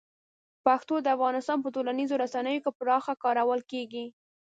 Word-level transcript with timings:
پښتو 0.65 0.95
د 1.01 1.07
افغانستان 1.15 1.57
په 1.61 1.69
ټولنیزو 1.75 2.15
رسنیو 2.23 2.63
کې 2.63 2.71
پراخه 2.79 3.13
کارول 3.23 3.59
کېږي. 3.71 4.05